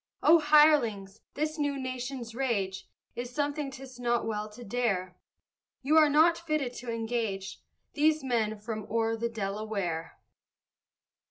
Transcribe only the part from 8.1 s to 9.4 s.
men from o'er the